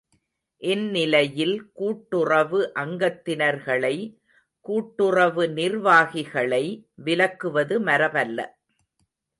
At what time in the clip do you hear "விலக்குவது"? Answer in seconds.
7.05-7.77